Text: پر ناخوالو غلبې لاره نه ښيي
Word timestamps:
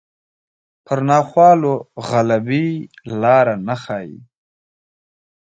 پر 0.85 0.99
ناخوالو 1.09 1.73
غلبې 2.07 2.67
لاره 3.21 3.55
نه 3.67 3.75
ښيي 3.83 4.17